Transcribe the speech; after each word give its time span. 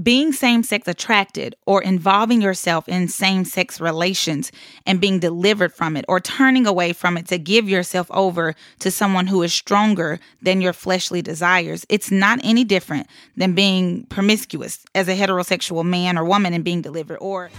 being 0.00 0.32
same 0.32 0.62
sex 0.62 0.88
attracted 0.88 1.54
or 1.66 1.82
involving 1.82 2.40
yourself 2.40 2.88
in 2.88 3.08
same 3.08 3.44
sex 3.44 3.80
relations 3.80 4.50
and 4.86 5.00
being 5.00 5.18
delivered 5.18 5.72
from 5.72 5.96
it 5.96 6.04
or 6.08 6.20
turning 6.20 6.66
away 6.66 6.92
from 6.92 7.16
it 7.16 7.26
to 7.28 7.38
give 7.38 7.68
yourself 7.68 8.10
over 8.10 8.54
to 8.78 8.90
someone 8.90 9.26
who 9.26 9.42
is 9.42 9.52
stronger 9.52 10.18
than 10.40 10.60
your 10.60 10.72
fleshly 10.72 11.20
desires, 11.20 11.84
it's 11.88 12.10
not 12.10 12.38
any 12.42 12.64
different 12.64 13.06
than 13.36 13.54
being 13.54 14.04
promiscuous 14.04 14.84
as 14.94 15.08
a 15.08 15.16
heterosexual 15.16 15.84
man 15.84 16.16
or 16.16 16.24
woman 16.24 16.54
and 16.54 16.64
being 16.64 16.80
delivered. 16.80 17.18
Or 17.18 17.50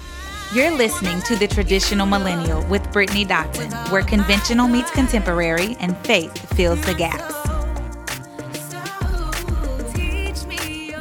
you're 0.55 0.71
listening 0.71 1.21
to 1.23 1.36
The 1.36 1.47
Traditional 1.47 2.07
Millennial 2.07 2.65
with 2.68 2.91
Brittany 2.91 3.25
Dotson, 3.25 3.71
where 3.91 4.04
conventional 4.04 4.68
meets 4.68 4.91
contemporary 4.91 5.75
and 5.79 5.97
faith 6.00 6.36
fills 6.55 6.81
the 6.86 6.93
gaps. 6.93 7.34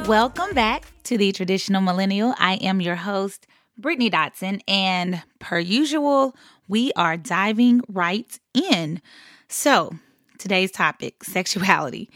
Welcome 0.07 0.53
back 0.53 0.92
to 1.03 1.17
the 1.17 1.31
Traditional 1.31 1.81
Millennial. 1.81 2.33
I 2.37 2.55
am 2.55 2.81
your 2.81 2.95
host, 2.95 3.47
Brittany 3.77 4.09
Dotson, 4.09 4.61
and 4.67 5.21
per 5.39 5.59
usual, 5.59 6.35
we 6.67 6.91
are 6.93 7.17
diving 7.17 7.81
right 7.87 8.39
in. 8.53 9.01
So, 9.47 9.93
today's 10.37 10.71
topic, 10.71 11.23
sexuality, 11.23 12.09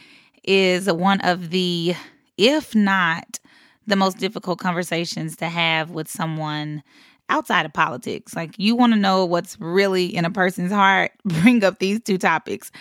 is 0.43 0.91
one 0.91 1.19
of 1.21 1.49
the, 1.49 1.95
if 2.37 2.73
not 2.75 3.39
the 3.85 3.95
most 3.95 4.17
difficult 4.17 4.59
conversations 4.59 5.35
to 5.37 5.47
have 5.47 5.91
with 5.91 6.09
someone 6.09 6.83
outside 7.29 7.65
of 7.65 7.73
politics. 7.73 8.35
Like 8.35 8.55
you 8.57 8.75
want 8.75 8.93
to 8.93 8.99
know 8.99 9.25
what's 9.25 9.59
really 9.59 10.05
in 10.05 10.25
a 10.25 10.31
person's 10.31 10.71
heart, 10.71 11.11
bring 11.25 11.63
up 11.63 11.79
these 11.79 12.01
two 12.01 12.17
topics. 12.17 12.71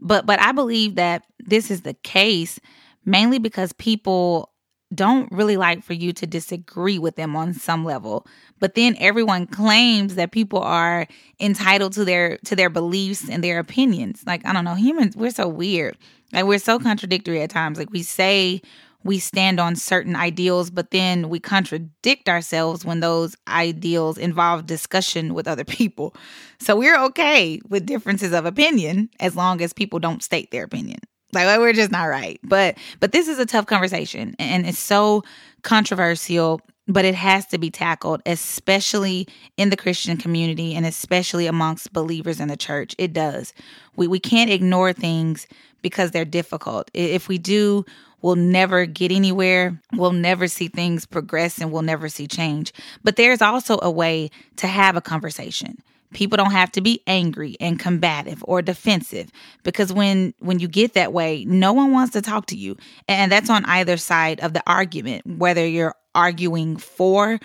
But 0.00 0.26
but 0.26 0.40
I 0.40 0.52
believe 0.52 0.96
that 0.96 1.24
this 1.38 1.70
is 1.70 1.82
the 1.82 1.94
case 1.94 2.60
mainly 3.04 3.38
because 3.38 3.72
people 3.72 4.50
don't 4.94 5.30
really 5.32 5.56
like 5.56 5.82
for 5.82 5.94
you 5.94 6.12
to 6.12 6.26
disagree 6.26 6.98
with 6.98 7.16
them 7.16 7.34
on 7.34 7.52
some 7.52 7.84
level. 7.84 8.26
But 8.60 8.74
then 8.74 8.96
everyone 8.98 9.46
claims 9.46 10.14
that 10.14 10.30
people 10.30 10.60
are 10.60 11.06
entitled 11.40 11.92
to 11.94 12.04
their 12.04 12.38
to 12.38 12.54
their 12.54 12.70
beliefs 12.70 13.28
and 13.28 13.42
their 13.42 13.58
opinions. 13.58 14.22
Like 14.26 14.46
i 14.46 14.52
don't 14.52 14.64
know 14.64 14.74
humans 14.74 15.16
we're 15.16 15.30
so 15.30 15.48
weird. 15.48 15.96
Like 16.32 16.44
we're 16.44 16.58
so 16.58 16.78
contradictory 16.78 17.42
at 17.42 17.50
times. 17.50 17.78
Like 17.78 17.90
we 17.90 18.02
say 18.02 18.62
we 19.02 19.18
stand 19.18 19.60
on 19.60 19.76
certain 19.76 20.16
ideals 20.16 20.70
but 20.70 20.90
then 20.90 21.28
we 21.28 21.38
contradict 21.40 22.28
ourselves 22.28 22.84
when 22.84 23.00
those 23.00 23.36
ideals 23.48 24.18
involve 24.18 24.66
discussion 24.66 25.34
with 25.34 25.48
other 25.48 25.64
people. 25.64 26.14
So 26.60 26.76
we're 26.76 26.98
okay 27.06 27.60
with 27.68 27.86
differences 27.86 28.32
of 28.32 28.46
opinion 28.46 29.10
as 29.18 29.34
long 29.34 29.60
as 29.62 29.72
people 29.72 29.98
don't 29.98 30.22
state 30.22 30.52
their 30.52 30.64
opinion 30.64 31.00
like 31.32 31.58
we're 31.58 31.72
just 31.72 31.90
not 31.90 32.04
right. 32.04 32.38
But 32.42 32.78
but 33.00 33.12
this 33.12 33.28
is 33.28 33.38
a 33.38 33.46
tough 33.46 33.66
conversation 33.66 34.34
and 34.38 34.66
it's 34.66 34.78
so 34.78 35.24
controversial, 35.62 36.60
but 36.88 37.04
it 37.04 37.14
has 37.14 37.46
to 37.48 37.58
be 37.58 37.70
tackled, 37.70 38.22
especially 38.26 39.26
in 39.56 39.70
the 39.70 39.76
Christian 39.76 40.16
community 40.16 40.74
and 40.74 40.86
especially 40.86 41.46
amongst 41.46 41.92
believers 41.92 42.40
in 42.40 42.48
the 42.48 42.56
church. 42.56 42.94
It 42.98 43.12
does. 43.12 43.52
We 43.96 44.08
we 44.08 44.20
can't 44.20 44.50
ignore 44.50 44.92
things 44.92 45.46
because 45.82 46.10
they're 46.10 46.24
difficult. 46.24 46.90
If 46.94 47.28
we 47.28 47.38
do, 47.38 47.84
we'll 48.22 48.36
never 48.36 48.86
get 48.86 49.12
anywhere. 49.12 49.80
We'll 49.92 50.12
never 50.12 50.48
see 50.48 50.68
things 50.68 51.06
progress 51.06 51.60
and 51.60 51.70
we'll 51.70 51.82
never 51.82 52.08
see 52.08 52.26
change. 52.26 52.72
But 53.04 53.16
there's 53.16 53.42
also 53.42 53.78
a 53.82 53.90
way 53.90 54.30
to 54.56 54.66
have 54.66 54.96
a 54.96 55.00
conversation 55.00 55.78
people 56.12 56.36
don't 56.36 56.52
have 56.52 56.70
to 56.72 56.80
be 56.80 57.02
angry 57.06 57.56
and 57.60 57.78
combative 57.78 58.44
or 58.46 58.62
defensive 58.62 59.30
because 59.62 59.92
when 59.92 60.34
when 60.38 60.58
you 60.58 60.68
get 60.68 60.94
that 60.94 61.12
way 61.12 61.44
no 61.46 61.72
one 61.72 61.92
wants 61.92 62.12
to 62.12 62.22
talk 62.22 62.46
to 62.46 62.56
you. 62.56 62.76
And 63.08 63.30
that's 63.30 63.50
on 63.50 63.64
either 63.64 63.96
side 63.96 64.40
of 64.40 64.52
the 64.52 64.62
argument 64.66 65.26
whether 65.26 65.66
you're 65.66 65.94
arguing 66.14 66.76
for 66.76 67.38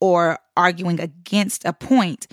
or 0.00 0.38
arguing 0.56 1.00
against 1.00 1.64
a 1.64 1.72
point. 1.72 2.26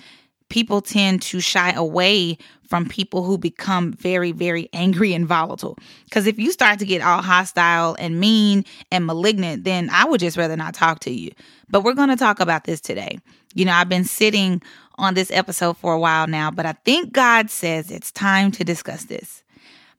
People 0.48 0.80
tend 0.80 1.22
to 1.22 1.40
shy 1.40 1.72
away 1.72 2.38
from 2.68 2.88
people 2.88 3.24
who 3.24 3.38
become 3.38 3.92
very 3.92 4.32
very 4.32 4.68
angry 4.72 5.14
and 5.14 5.26
volatile. 5.26 5.78
Because 6.04 6.26
if 6.26 6.38
you 6.38 6.52
start 6.52 6.78
to 6.80 6.86
get 6.86 7.02
all 7.02 7.22
hostile 7.22 7.96
and 7.98 8.20
mean 8.20 8.64
and 8.90 9.06
malignant 9.06 9.64
then 9.64 9.88
i 9.90 10.04
would 10.04 10.20
just 10.20 10.36
rather 10.36 10.56
not 10.56 10.74
talk 10.74 11.00
to 11.00 11.10
you 11.10 11.30
but 11.68 11.82
we're 11.82 11.94
going 11.94 12.08
to 12.08 12.16
talk 12.16 12.40
about 12.40 12.64
this 12.64 12.80
today 12.80 13.18
you 13.54 13.64
know 13.64 13.72
i've 13.72 13.88
been 13.88 14.04
sitting 14.04 14.60
on 14.98 15.14
this 15.14 15.30
episode 15.30 15.76
for 15.76 15.92
a 15.92 15.98
while 15.98 16.26
now, 16.26 16.50
but 16.50 16.66
I 16.66 16.72
think 16.72 17.12
God 17.12 17.50
says 17.50 17.90
it's 17.90 18.10
time 18.10 18.50
to 18.52 18.64
discuss 18.64 19.04
this. 19.04 19.42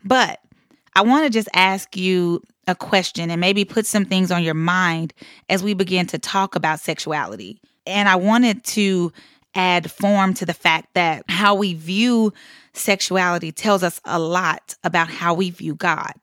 But 0.03 0.39
I 0.95 1.01
want 1.01 1.25
to 1.25 1.29
just 1.29 1.49
ask 1.53 1.95
you 1.95 2.41
a 2.67 2.75
question 2.75 3.29
and 3.29 3.39
maybe 3.39 3.65
put 3.65 3.85
some 3.85 4.05
things 4.05 4.31
on 4.31 4.43
your 4.43 4.53
mind 4.53 5.13
as 5.49 5.63
we 5.63 5.73
begin 5.73 6.07
to 6.07 6.19
talk 6.19 6.55
about 6.55 6.79
sexuality. 6.79 7.61
And 7.85 8.09
I 8.09 8.15
wanted 8.15 8.63
to 8.65 9.13
add 9.55 9.91
form 9.91 10.33
to 10.35 10.45
the 10.45 10.53
fact 10.53 10.93
that 10.93 11.23
how 11.29 11.55
we 11.55 11.73
view 11.73 12.33
sexuality 12.73 13.51
tells 13.51 13.83
us 13.83 14.01
a 14.05 14.19
lot 14.19 14.75
about 14.83 15.09
how 15.09 15.33
we 15.33 15.49
view 15.49 15.75
God. 15.75 16.13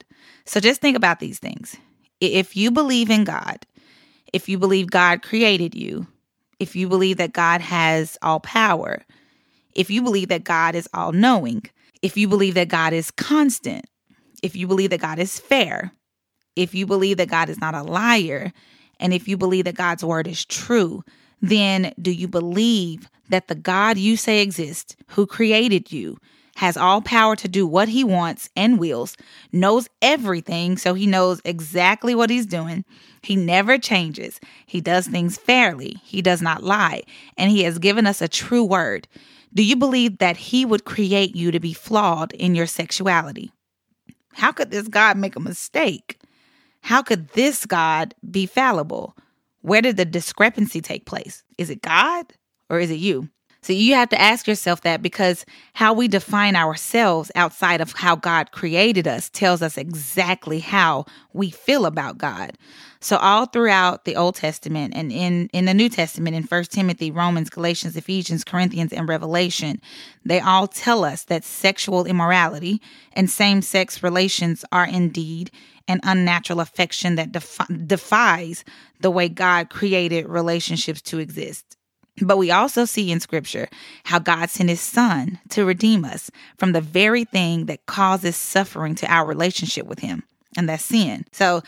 So 0.44 0.60
just 0.60 0.80
think 0.80 0.96
about 0.96 1.20
these 1.20 1.38
things. 1.38 1.76
If 2.20 2.56
you 2.56 2.70
believe 2.70 3.10
in 3.10 3.24
God, 3.24 3.64
if 4.34 4.48
you 4.48 4.58
believe 4.58 4.90
God 4.90 5.22
created 5.22 5.76
you, 5.76 6.08
if 6.58 6.74
you 6.74 6.88
believe 6.88 7.18
that 7.18 7.32
God 7.32 7.60
has 7.60 8.18
all 8.20 8.40
power, 8.40 9.04
if 9.76 9.90
you 9.90 10.02
believe 10.02 10.28
that 10.28 10.42
God 10.42 10.74
is 10.74 10.88
all 10.92 11.12
knowing, 11.12 11.62
if 12.02 12.16
you 12.16 12.26
believe 12.26 12.54
that 12.54 12.68
God 12.68 12.92
is 12.92 13.12
constant, 13.12 13.84
if 14.42 14.56
you 14.56 14.66
believe 14.66 14.90
that 14.90 15.00
God 15.00 15.20
is 15.20 15.38
fair, 15.38 15.92
if 16.56 16.74
you 16.74 16.84
believe 16.84 17.18
that 17.18 17.28
God 17.28 17.48
is 17.48 17.60
not 17.60 17.76
a 17.76 17.84
liar, 17.84 18.52
and 18.98 19.14
if 19.14 19.28
you 19.28 19.36
believe 19.36 19.66
that 19.66 19.76
God's 19.76 20.04
word 20.04 20.26
is 20.26 20.44
true, 20.44 21.04
then 21.40 21.94
do 22.02 22.10
you 22.10 22.26
believe 22.26 23.08
that 23.28 23.46
the 23.46 23.54
God 23.54 23.98
you 23.98 24.16
say 24.16 24.42
exists, 24.42 24.96
who 25.10 25.26
created 25.28 25.92
you, 25.92 26.18
has 26.56 26.76
all 26.76 27.00
power 27.00 27.36
to 27.36 27.48
do 27.48 27.66
what 27.66 27.88
he 27.88 28.02
wants 28.04 28.48
and 28.56 28.78
wills, 28.78 29.16
knows 29.52 29.88
everything, 30.02 30.76
so 30.76 30.94
he 30.94 31.06
knows 31.06 31.40
exactly 31.44 32.14
what 32.14 32.30
he's 32.30 32.46
doing. 32.46 32.84
He 33.24 33.36
never 33.36 33.78
changes. 33.78 34.38
He 34.66 34.80
does 34.80 35.06
things 35.06 35.38
fairly. 35.38 35.96
He 36.04 36.20
does 36.20 36.42
not 36.42 36.62
lie. 36.62 37.02
And 37.38 37.50
he 37.50 37.62
has 37.62 37.78
given 37.78 38.06
us 38.06 38.20
a 38.20 38.28
true 38.28 38.64
word. 38.64 39.08
Do 39.54 39.62
you 39.62 39.76
believe 39.76 40.18
that 40.18 40.36
he 40.36 40.64
would 40.64 40.84
create 40.84 41.34
you 41.34 41.50
to 41.50 41.60
be 41.60 41.72
flawed 41.72 42.32
in 42.32 42.54
your 42.54 42.66
sexuality? 42.66 43.50
How 44.34 44.52
could 44.52 44.70
this 44.70 44.88
God 44.88 45.16
make 45.16 45.36
a 45.36 45.40
mistake? 45.40 46.18
How 46.82 47.02
could 47.02 47.28
this 47.28 47.64
God 47.64 48.14
be 48.30 48.46
fallible? 48.46 49.16
Where 49.62 49.80
did 49.80 49.96
the 49.96 50.04
discrepancy 50.04 50.82
take 50.82 51.06
place? 51.06 51.44
Is 51.56 51.70
it 51.70 51.80
God 51.80 52.26
or 52.68 52.78
is 52.78 52.90
it 52.90 52.98
you? 52.98 53.30
So 53.64 53.72
you 53.72 53.94
have 53.94 54.10
to 54.10 54.20
ask 54.20 54.46
yourself 54.46 54.82
that 54.82 55.00
because 55.00 55.46
how 55.72 55.94
we 55.94 56.06
define 56.06 56.54
ourselves 56.54 57.32
outside 57.34 57.80
of 57.80 57.92
how 57.92 58.14
God 58.14 58.52
created 58.52 59.08
us 59.08 59.30
tells 59.30 59.62
us 59.62 59.78
exactly 59.78 60.58
how 60.58 61.06
we 61.32 61.48
feel 61.48 61.86
about 61.86 62.18
God. 62.18 62.58
So 63.00 63.16
all 63.16 63.46
throughout 63.46 64.04
the 64.04 64.16
Old 64.16 64.34
Testament 64.34 64.92
and 64.94 65.10
in 65.10 65.48
in 65.54 65.64
the 65.64 65.72
New 65.72 65.88
Testament 65.88 66.36
in 66.36 66.42
First 66.42 66.72
Timothy, 66.72 67.10
Romans, 67.10 67.48
Galatians, 67.48 67.96
Ephesians, 67.96 68.44
Corinthians 68.44 68.92
and 68.92 69.08
Revelation, 69.08 69.80
they 70.26 70.40
all 70.40 70.68
tell 70.68 71.02
us 71.02 71.22
that 71.24 71.42
sexual 71.42 72.04
immorality 72.04 72.82
and 73.14 73.30
same-sex 73.30 74.02
relations 74.02 74.62
are 74.72 74.86
indeed 74.86 75.50
an 75.88 76.00
unnatural 76.02 76.60
affection 76.60 77.14
that 77.14 77.32
defi- 77.32 77.86
defies 77.86 78.62
the 79.00 79.10
way 79.10 79.30
God 79.30 79.70
created 79.70 80.28
relationships 80.28 81.00
to 81.00 81.18
exist. 81.18 81.78
But 82.20 82.38
we 82.38 82.50
also 82.50 82.84
see 82.84 83.10
in 83.10 83.18
scripture 83.18 83.68
how 84.04 84.20
God 84.20 84.48
sent 84.48 84.68
his 84.68 84.80
son 84.80 85.40
to 85.50 85.64
redeem 85.64 86.04
us 86.04 86.30
from 86.58 86.72
the 86.72 86.80
very 86.80 87.24
thing 87.24 87.66
that 87.66 87.86
causes 87.86 88.36
suffering 88.36 88.94
to 88.96 89.12
our 89.12 89.26
relationship 89.26 89.86
with 89.86 89.98
him, 89.98 90.22
and 90.56 90.68
that's 90.68 90.84
sin. 90.84 91.24
So 91.32 91.62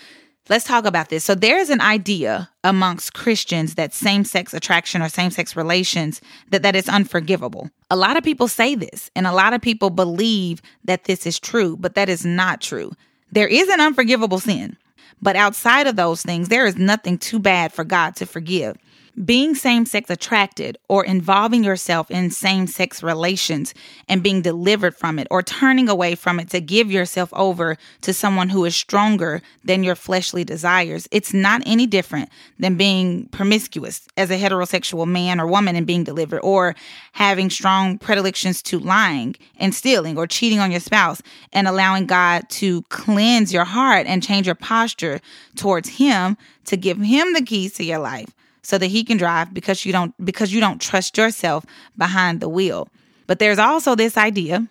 let's 0.49 0.65
talk 0.65 0.85
about 0.85 1.09
this. 1.09 1.25
So 1.25 1.35
there's 1.35 1.69
an 1.69 1.81
idea 1.81 2.49
amongst 2.63 3.13
Christians 3.13 3.75
that 3.75 3.93
same-sex 3.93 4.55
attraction 4.55 5.03
or 5.03 5.09
same-sex 5.09 5.57
relations 5.57 6.21
that 6.51 6.63
that 6.63 6.77
is 6.77 6.89
unforgivable. 6.89 7.69
A 7.91 7.97
lot 7.97 8.17
of 8.17 8.23
people 8.23 8.47
say 8.47 8.77
this, 8.77 9.11
and 9.17 9.27
a 9.27 9.33
lot 9.33 9.53
of 9.53 9.61
people 9.61 9.91
believe 9.91 10.63
that 10.85 11.05
this 11.05 11.27
is 11.27 11.41
true, 11.41 11.77
but 11.77 11.97
that 11.97 12.09
is 12.09 12.25
not 12.25 12.61
true. 12.61 12.93
There 13.33 13.49
is 13.49 13.69
an 13.69 13.81
unforgivable 13.81 14.39
sin. 14.39 14.77
But 15.23 15.35
outside 15.35 15.87
of 15.87 15.97
those 15.97 16.23
things, 16.23 16.49
there 16.49 16.67
is 16.67 16.77
nothing 16.77 17.17
too 17.17 17.39
bad 17.39 17.73
for 17.73 17.85
God 17.85 18.17
to 18.17 18.27
forgive 18.27 18.77
being 19.25 19.55
same 19.55 19.87
sex 19.87 20.11
attracted 20.11 20.77
or 20.89 21.05
involving 21.05 21.65
yourself 21.65 22.11
in 22.11 22.31
same 22.31 22.67
sex 22.67 23.03
relations 23.03 23.73
and 24.09 24.23
being 24.23 24.43
delivered 24.43 24.95
from 24.95 25.19
it 25.19 25.27
or 25.31 25.43
turning 25.43 25.89
away 25.89 26.15
from 26.15 26.39
it 26.39 26.51
to 26.51 26.61
give 26.61 26.91
yourself 26.91 27.31
over 27.33 27.79
to 28.03 28.13
someone 28.13 28.51
who 28.51 28.65
is 28.67 28.77
stronger 28.77 29.41
than 29.65 29.83
your 29.83 29.95
fleshly 29.95 30.45
desires, 30.45 31.09
it's 31.11 31.33
not 31.33 31.63
any 31.65 31.87
different 31.87 32.29
than 32.59 32.77
being 32.77 33.27
promiscuous 33.29 34.07
as 34.19 34.31
a 34.31 34.39
heterosexual 34.39 35.07
man 35.07 35.41
or 35.41 35.47
woman 35.47 35.77
and 35.77 35.87
being 35.87 36.05
delivered 36.05 36.41
or 36.41 36.75
having 37.13 37.49
strong 37.49 37.97
predilections 37.99 38.61
to 38.61 38.79
lying 38.79 39.35
and 39.59 39.75
stealing 39.75 40.19
or 40.19 40.27
cheating 40.27 40.59
on 40.59 40.71
your 40.71 40.81
spouse 40.81 41.23
and 41.55 41.67
allowing 41.67 42.07
God 42.07 42.49
to 42.51 42.83
cleanse 42.83 43.53
your 43.53 43.65
heart 43.65 44.07
and 44.07 44.23
change 44.23 44.47
your 44.47 44.55
posture 44.55 45.21
towards 45.55 45.89
Him 45.89 46.37
to 46.67 46.77
give 46.77 46.99
Him 46.99 47.33
the 47.33 47.43
keys 47.43 47.73
to 47.75 47.85
your 47.85 47.99
life 47.99 48.35
so 48.67 48.79
that 48.79 48.89
he 48.89 49.05
can 49.05 49.17
drive 49.17 49.55
because 49.55 49.87
you 49.87 49.93
don't 49.93 50.13
because 50.25 50.53
you 50.53 50.61
don't 50.61 50.81
trust 50.81 51.17
yourself 51.17 51.65
behind 51.97 52.41
the 52.41 52.49
wheel. 52.49 52.89
But 53.29 53.39
there's 53.39 53.61
also 53.61 53.95
this 53.95 54.17
idea 54.17 54.67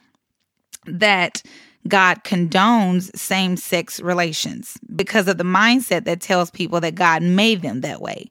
that 0.85 1.41
God 1.87 2.25
condones 2.25 3.15
same 3.15 3.55
sex 3.55 4.01
relations 4.01 4.77
because 4.93 5.29
of 5.29 5.37
the 5.37 5.45
mindset 5.45 6.03
that 6.05 6.19
tells 6.19 6.51
people 6.51 6.81
that 6.81 6.95
God 6.95 7.23
made 7.23 7.61
them 7.61 7.81
that 7.81 8.01
way. 8.01 8.29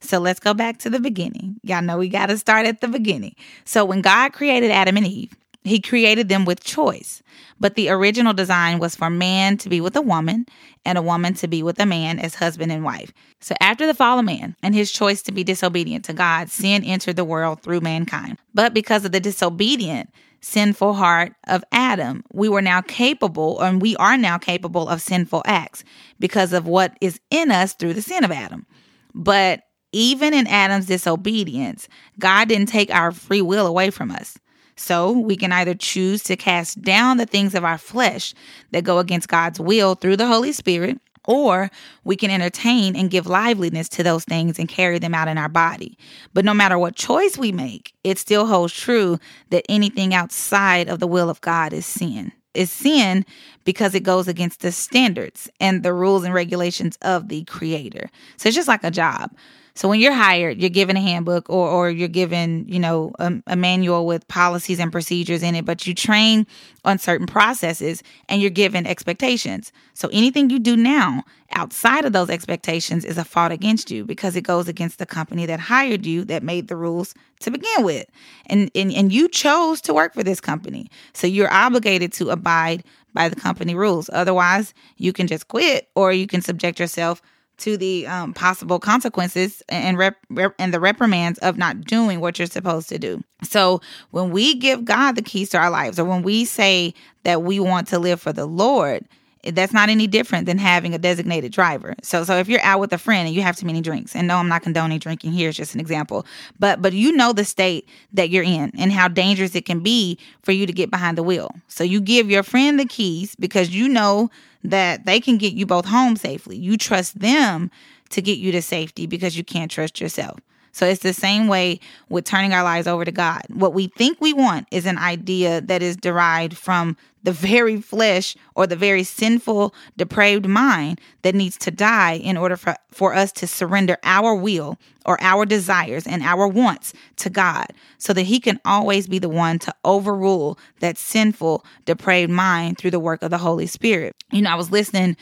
So 0.00 0.18
let's 0.18 0.40
go 0.40 0.52
back 0.52 0.78
to 0.78 0.90
the 0.90 1.00
beginning. 1.00 1.60
Y'all 1.62 1.80
know 1.80 1.96
we 1.96 2.08
got 2.08 2.26
to 2.26 2.36
start 2.36 2.66
at 2.66 2.80
the 2.80 2.88
beginning. 2.88 3.36
So 3.64 3.84
when 3.84 4.02
God 4.02 4.32
created 4.32 4.72
Adam 4.72 4.96
and 4.96 5.06
Eve, 5.06 5.32
he 5.64 5.80
created 5.80 6.28
them 6.28 6.44
with 6.44 6.62
choice. 6.62 7.22
But 7.58 7.74
the 7.74 7.88
original 7.88 8.34
design 8.34 8.78
was 8.78 8.94
for 8.94 9.08
man 9.08 9.56
to 9.58 9.68
be 9.68 9.80
with 9.80 9.96
a 9.96 10.02
woman 10.02 10.46
and 10.84 10.98
a 10.98 11.02
woman 11.02 11.34
to 11.34 11.48
be 11.48 11.62
with 11.62 11.80
a 11.80 11.86
man 11.86 12.18
as 12.18 12.34
husband 12.34 12.70
and 12.70 12.84
wife. 12.84 13.12
So 13.40 13.54
after 13.60 13.86
the 13.86 13.94
fall 13.94 14.18
of 14.18 14.24
man 14.24 14.56
and 14.62 14.74
his 14.74 14.92
choice 14.92 15.22
to 15.22 15.32
be 15.32 15.42
disobedient 15.42 16.04
to 16.06 16.12
God, 16.12 16.50
sin 16.50 16.84
entered 16.84 17.16
the 17.16 17.24
world 17.24 17.62
through 17.62 17.80
mankind. 17.80 18.38
But 18.52 18.74
because 18.74 19.04
of 19.04 19.12
the 19.12 19.20
disobedient, 19.20 20.10
sinful 20.42 20.92
heart 20.92 21.32
of 21.48 21.64
Adam, 21.72 22.22
we 22.32 22.48
were 22.48 22.62
now 22.62 22.82
capable, 22.82 23.60
and 23.60 23.80
we 23.80 23.96
are 23.96 24.18
now 24.18 24.36
capable 24.36 24.88
of 24.88 25.00
sinful 25.00 25.42
acts 25.46 25.82
because 26.20 26.52
of 26.52 26.66
what 26.66 26.96
is 27.00 27.18
in 27.30 27.50
us 27.50 27.72
through 27.72 27.94
the 27.94 28.02
sin 28.02 28.24
of 28.24 28.30
Adam. 28.30 28.66
But 29.14 29.62
even 29.92 30.34
in 30.34 30.46
Adam's 30.48 30.86
disobedience, 30.86 31.88
God 32.18 32.48
didn't 32.48 32.68
take 32.68 32.92
our 32.92 33.12
free 33.12 33.42
will 33.42 33.66
away 33.66 33.90
from 33.90 34.10
us. 34.10 34.36
So 34.76 35.12
we 35.12 35.36
can 35.36 35.52
either 35.52 35.74
choose 35.74 36.22
to 36.24 36.36
cast 36.36 36.82
down 36.82 37.16
the 37.16 37.26
things 37.26 37.54
of 37.54 37.64
our 37.64 37.78
flesh 37.78 38.34
that 38.72 38.84
go 38.84 38.98
against 38.98 39.28
God's 39.28 39.60
will 39.60 39.94
through 39.94 40.16
the 40.16 40.26
Holy 40.26 40.52
Spirit, 40.52 41.00
or 41.26 41.70
we 42.04 42.16
can 42.16 42.30
entertain 42.30 42.96
and 42.96 43.10
give 43.10 43.26
liveliness 43.26 43.88
to 43.90 44.02
those 44.02 44.24
things 44.24 44.58
and 44.58 44.68
carry 44.68 44.98
them 44.98 45.14
out 45.14 45.28
in 45.28 45.38
our 45.38 45.48
body. 45.48 45.96
But 46.34 46.44
no 46.44 46.52
matter 46.52 46.78
what 46.78 46.96
choice 46.96 47.38
we 47.38 47.52
make, 47.52 47.94
it 48.04 48.18
still 48.18 48.46
holds 48.46 48.74
true 48.74 49.18
that 49.50 49.64
anything 49.68 50.12
outside 50.12 50.88
of 50.88 50.98
the 50.98 51.06
will 51.06 51.30
of 51.30 51.40
God 51.40 51.72
is 51.72 51.86
sin. 51.86 52.32
Is 52.52 52.70
sin 52.70 53.26
because 53.64 53.96
it 53.96 54.04
goes 54.04 54.28
against 54.28 54.60
the 54.60 54.70
standards 54.70 55.48
and 55.58 55.82
the 55.82 55.92
rules 55.92 56.22
and 56.22 56.32
regulations 56.32 56.96
of 57.02 57.28
the 57.28 57.42
creator. 57.44 58.10
So 58.36 58.48
it's 58.48 58.54
just 58.54 58.68
like 58.68 58.84
a 58.84 58.92
job. 58.92 59.34
So 59.76 59.88
when 59.88 59.98
you're 59.98 60.12
hired, 60.12 60.60
you're 60.60 60.70
given 60.70 60.96
a 60.96 61.00
handbook 61.00 61.50
or, 61.50 61.68
or 61.68 61.90
you're 61.90 62.06
given, 62.06 62.64
you 62.68 62.78
know, 62.78 63.12
a, 63.18 63.32
a 63.48 63.56
manual 63.56 64.06
with 64.06 64.26
policies 64.28 64.78
and 64.78 64.92
procedures 64.92 65.42
in 65.42 65.56
it, 65.56 65.64
but 65.64 65.84
you 65.84 65.94
train 65.94 66.46
on 66.84 66.98
certain 66.98 67.26
processes 67.26 68.00
and 68.28 68.40
you're 68.40 68.50
given 68.50 68.86
expectations. 68.86 69.72
So 69.92 70.08
anything 70.12 70.48
you 70.48 70.60
do 70.60 70.76
now 70.76 71.24
outside 71.56 72.04
of 72.04 72.12
those 72.12 72.30
expectations 72.30 73.04
is 73.04 73.18
a 73.18 73.24
fault 73.24 73.50
against 73.50 73.90
you 73.90 74.04
because 74.04 74.36
it 74.36 74.42
goes 74.42 74.68
against 74.68 75.00
the 75.00 75.06
company 75.06 75.44
that 75.46 75.58
hired 75.58 76.06
you 76.06 76.24
that 76.26 76.44
made 76.44 76.68
the 76.68 76.76
rules 76.76 77.12
to 77.40 77.50
begin 77.50 77.84
with. 77.84 78.06
And, 78.46 78.70
and, 78.76 78.92
and 78.92 79.12
you 79.12 79.28
chose 79.28 79.80
to 79.82 79.94
work 79.94 80.14
for 80.14 80.22
this 80.22 80.40
company. 80.40 80.88
So 81.14 81.26
you're 81.26 81.52
obligated 81.52 82.12
to 82.14 82.30
abide 82.30 82.84
by 83.12 83.28
the 83.28 83.36
company 83.36 83.74
rules. 83.74 84.08
Otherwise, 84.12 84.72
you 84.98 85.12
can 85.12 85.26
just 85.26 85.48
quit 85.48 85.88
or 85.96 86.12
you 86.12 86.28
can 86.28 86.42
subject 86.42 86.78
yourself 86.78 87.20
to 87.58 87.76
the 87.76 88.06
um, 88.06 88.34
possible 88.34 88.78
consequences 88.78 89.62
and 89.68 89.96
rep, 89.96 90.16
rep, 90.30 90.54
and 90.58 90.74
the 90.74 90.80
reprimands 90.80 91.38
of 91.40 91.56
not 91.56 91.82
doing 91.82 92.20
what 92.20 92.38
you're 92.38 92.46
supposed 92.46 92.88
to 92.88 92.98
do. 92.98 93.22
So 93.42 93.80
when 94.10 94.30
we 94.30 94.54
give 94.54 94.84
God 94.84 95.12
the 95.12 95.22
keys 95.22 95.50
to 95.50 95.58
our 95.58 95.70
lives, 95.70 95.98
or 95.98 96.04
when 96.04 96.22
we 96.22 96.44
say 96.44 96.94
that 97.22 97.42
we 97.42 97.60
want 97.60 97.88
to 97.88 97.98
live 97.98 98.20
for 98.20 98.32
the 98.32 98.46
Lord, 98.46 99.06
that's 99.52 99.72
not 99.72 99.88
any 99.88 100.06
different 100.06 100.46
than 100.46 100.58
having 100.58 100.94
a 100.94 100.98
designated 100.98 101.52
driver. 101.52 101.94
So 102.02 102.24
so 102.24 102.36
if 102.36 102.48
you're 102.48 102.62
out 102.62 102.80
with 102.80 102.92
a 102.92 102.98
friend 102.98 103.26
and 103.26 103.34
you 103.34 103.42
have 103.42 103.56
too 103.56 103.66
many 103.66 103.80
drinks, 103.80 104.14
and 104.14 104.28
no, 104.28 104.36
I'm 104.36 104.48
not 104.48 104.62
condoning 104.62 104.98
drinking 104.98 105.32
here, 105.32 105.48
it's 105.48 105.58
just 105.58 105.74
an 105.74 105.80
example. 105.80 106.26
But 106.58 106.80
but 106.82 106.92
you 106.92 107.12
know 107.12 107.32
the 107.32 107.44
state 107.44 107.88
that 108.12 108.30
you're 108.30 108.44
in 108.44 108.72
and 108.78 108.92
how 108.92 109.08
dangerous 109.08 109.54
it 109.54 109.66
can 109.66 109.80
be 109.80 110.18
for 110.42 110.52
you 110.52 110.66
to 110.66 110.72
get 110.72 110.90
behind 110.90 111.18
the 111.18 111.22
wheel. 111.22 111.54
So 111.68 111.84
you 111.84 112.00
give 112.00 112.30
your 112.30 112.42
friend 112.42 112.78
the 112.78 112.86
keys 112.86 113.34
because 113.36 113.70
you 113.70 113.88
know 113.88 114.30
that 114.62 115.04
they 115.04 115.20
can 115.20 115.36
get 115.36 115.52
you 115.52 115.66
both 115.66 115.84
home 115.84 116.16
safely. 116.16 116.56
You 116.56 116.76
trust 116.76 117.20
them 117.20 117.70
to 118.10 118.22
get 118.22 118.38
you 118.38 118.52
to 118.52 118.62
safety 118.62 119.06
because 119.06 119.36
you 119.36 119.44
can't 119.44 119.70
trust 119.70 120.00
yourself. 120.00 120.40
So 120.74 120.86
it's 120.86 121.02
the 121.02 121.14
same 121.14 121.46
way 121.46 121.78
with 122.08 122.24
turning 122.24 122.52
our 122.52 122.64
lives 122.64 122.88
over 122.88 123.04
to 123.04 123.12
God. 123.12 123.42
What 123.48 123.74
we 123.74 123.86
think 123.86 124.20
we 124.20 124.32
want 124.32 124.66
is 124.72 124.86
an 124.86 124.98
idea 124.98 125.60
that 125.60 125.82
is 125.82 125.96
derived 125.96 126.56
from 126.56 126.96
the 127.22 127.30
very 127.32 127.80
flesh 127.80 128.36
or 128.56 128.66
the 128.66 128.76
very 128.76 129.04
sinful, 129.04 129.72
depraved 129.96 130.46
mind 130.46 131.00
that 131.22 131.34
needs 131.34 131.56
to 131.58 131.70
die 131.70 132.14
in 132.14 132.36
order 132.36 132.56
for, 132.56 132.74
for 132.90 133.14
us 133.14 133.30
to 133.32 133.46
surrender 133.46 133.96
our 134.02 134.34
will 134.34 134.76
or 135.06 135.16
our 135.22 135.46
desires 135.46 136.08
and 136.08 136.22
our 136.22 136.48
wants 136.48 136.92
to 137.16 137.30
God 137.30 137.66
so 137.98 138.12
that 138.12 138.22
He 138.22 138.40
can 138.40 138.60
always 138.64 139.06
be 139.06 139.20
the 139.20 139.28
one 139.28 139.60
to 139.60 139.74
overrule 139.84 140.58
that 140.80 140.98
sinful, 140.98 141.64
depraved 141.84 142.32
mind 142.32 142.78
through 142.78 142.90
the 142.90 143.00
work 143.00 143.22
of 143.22 143.30
the 143.30 143.38
Holy 143.38 143.66
Spirit. 143.68 144.16
You 144.32 144.42
know, 144.42 144.50
I 144.50 144.56
was 144.56 144.72
listening 144.72 145.16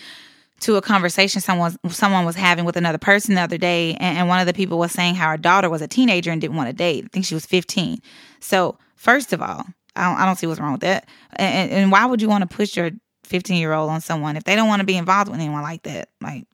to 0.62 0.76
a 0.76 0.82
conversation 0.82 1.40
someone 1.40 1.76
someone 1.90 2.24
was 2.24 2.36
having 2.36 2.64
with 2.64 2.76
another 2.76 2.98
person 2.98 3.34
the 3.34 3.40
other 3.40 3.58
day, 3.58 3.94
and, 3.94 4.18
and 4.18 4.28
one 4.28 4.40
of 4.40 4.46
the 4.46 4.54
people 4.54 4.78
was 4.78 4.92
saying 4.92 5.14
how 5.16 5.28
her 5.28 5.36
daughter 5.36 5.68
was 5.68 5.82
a 5.82 5.88
teenager 5.88 6.30
and 6.30 6.40
didn't 6.40 6.56
want 6.56 6.68
to 6.68 6.72
date. 6.72 7.04
I 7.04 7.08
think 7.08 7.24
she 7.24 7.34
was 7.34 7.46
15. 7.46 7.98
So 8.40 8.78
first 8.96 9.32
of 9.32 9.42
all, 9.42 9.64
I 9.96 10.08
don't, 10.08 10.20
I 10.20 10.24
don't 10.24 10.36
see 10.36 10.46
what's 10.46 10.60
wrong 10.60 10.72
with 10.72 10.80
that. 10.82 11.08
And, 11.36 11.70
and 11.70 11.92
why 11.92 12.06
would 12.06 12.22
you 12.22 12.28
want 12.28 12.48
to 12.48 12.56
push 12.56 12.76
your 12.76 12.90
15 13.24 13.56
year 13.56 13.72
old 13.72 13.90
on 13.90 14.00
someone 14.00 14.36
if 14.36 14.44
they 14.44 14.56
don't 14.56 14.68
want 14.68 14.80
to 14.80 14.86
be 14.86 14.96
involved 14.96 15.30
with 15.30 15.40
anyone 15.40 15.62
like 15.62 15.82
that? 15.82 16.08
Like 16.20 16.46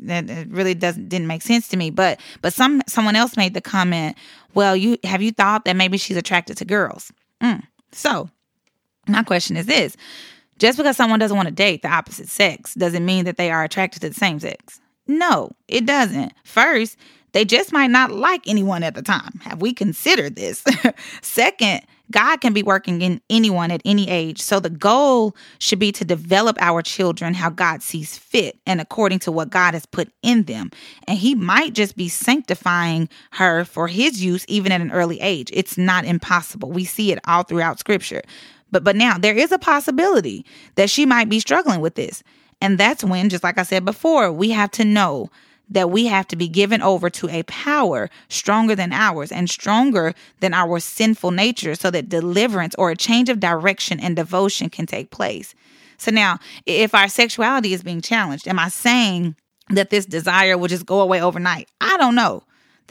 that 0.00 0.28
it 0.28 0.48
really 0.48 0.74
doesn't 0.74 1.08
didn't 1.08 1.28
make 1.28 1.42
sense 1.42 1.68
to 1.68 1.76
me. 1.76 1.90
But 1.90 2.20
but 2.40 2.52
some 2.52 2.82
someone 2.88 3.16
else 3.16 3.36
made 3.36 3.54
the 3.54 3.60
comment. 3.60 4.16
Well, 4.54 4.76
you 4.76 4.98
have 5.04 5.22
you 5.22 5.32
thought 5.32 5.64
that 5.64 5.76
maybe 5.76 5.98
she's 5.98 6.16
attracted 6.16 6.56
to 6.58 6.64
girls? 6.64 7.12
Mm. 7.40 7.62
So 7.92 8.28
my 9.06 9.22
question 9.22 9.56
is 9.56 9.66
this: 9.66 9.96
just 10.58 10.78
because 10.78 10.96
someone 10.96 11.18
doesn't 11.18 11.36
want 11.36 11.48
to 11.48 11.54
date 11.54 11.82
the 11.82 11.88
opposite 11.88 12.28
sex 12.28 12.74
doesn't 12.74 13.04
mean 13.04 13.24
that 13.24 13.36
they 13.36 13.50
are 13.50 13.64
attracted 13.64 14.00
to 14.02 14.08
the 14.08 14.14
same 14.14 14.40
sex. 14.40 14.80
No, 15.06 15.50
it 15.68 15.86
doesn't. 15.86 16.32
First, 16.44 16.96
they 17.32 17.44
just 17.44 17.72
might 17.72 17.90
not 17.90 18.10
like 18.10 18.42
anyone 18.46 18.82
at 18.82 18.94
the 18.94 19.02
time. 19.02 19.40
Have 19.42 19.60
we 19.60 19.72
considered 19.72 20.36
this? 20.36 20.64
Second, 21.22 21.82
God 22.10 22.42
can 22.42 22.52
be 22.52 22.62
working 22.62 23.00
in 23.00 23.20
anyone 23.30 23.70
at 23.70 23.80
any 23.84 24.08
age. 24.08 24.40
So 24.40 24.60
the 24.60 24.70
goal 24.70 25.34
should 25.58 25.78
be 25.78 25.92
to 25.92 26.04
develop 26.04 26.58
our 26.60 26.82
children 26.82 27.32
how 27.32 27.48
God 27.48 27.82
sees 27.82 28.18
fit 28.18 28.58
and 28.66 28.80
according 28.80 29.20
to 29.20 29.32
what 29.32 29.50
God 29.50 29.72
has 29.72 29.86
put 29.86 30.12
in 30.22 30.44
them. 30.44 30.70
And 31.08 31.18
He 31.18 31.34
might 31.34 31.72
just 31.72 31.96
be 31.96 32.08
sanctifying 32.08 33.08
her 33.32 33.64
for 33.64 33.88
His 33.88 34.22
use 34.22 34.44
even 34.46 34.70
at 34.70 34.82
an 34.82 34.92
early 34.92 35.18
age. 35.20 35.50
It's 35.52 35.78
not 35.78 36.04
impossible. 36.04 36.70
We 36.70 36.84
see 36.84 37.12
it 37.12 37.18
all 37.26 37.44
throughout 37.44 37.78
Scripture. 37.78 38.22
But 38.72 38.82
but 38.82 38.96
now 38.96 39.18
there 39.18 39.36
is 39.36 39.52
a 39.52 39.58
possibility 39.58 40.44
that 40.74 40.90
she 40.90 41.06
might 41.06 41.28
be 41.28 41.38
struggling 41.38 41.80
with 41.80 41.94
this. 41.94 42.24
And 42.60 42.78
that's 42.78 43.04
when, 43.04 43.28
just 43.28 43.44
like 43.44 43.58
I 43.58 43.64
said 43.64 43.84
before, 43.84 44.32
we 44.32 44.50
have 44.50 44.70
to 44.72 44.84
know 44.84 45.30
that 45.68 45.90
we 45.90 46.06
have 46.06 46.26
to 46.28 46.36
be 46.36 46.48
given 46.48 46.82
over 46.82 47.08
to 47.10 47.28
a 47.28 47.42
power 47.44 48.10
stronger 48.28 48.74
than 48.74 48.92
ours 48.92 49.32
and 49.32 49.48
stronger 49.48 50.14
than 50.40 50.54
our 50.54 50.78
sinful 50.78 51.30
nature 51.30 51.74
so 51.74 51.90
that 51.90 52.08
deliverance 52.08 52.74
or 52.78 52.90
a 52.90 52.96
change 52.96 53.28
of 53.28 53.40
direction 53.40 53.98
and 53.98 54.16
devotion 54.16 54.68
can 54.68 54.86
take 54.86 55.10
place. 55.10 55.54
So 55.96 56.10
now, 56.10 56.38
if 56.66 56.94
our 56.94 57.08
sexuality 57.08 57.72
is 57.72 57.82
being 57.82 58.00
challenged, 58.00 58.48
am 58.48 58.58
I 58.58 58.68
saying 58.68 59.36
that 59.70 59.90
this 59.90 60.04
desire 60.04 60.58
will 60.58 60.68
just 60.68 60.86
go 60.86 61.00
away 61.00 61.22
overnight? 61.22 61.68
I 61.80 61.96
don't 61.96 62.14
know. 62.14 62.42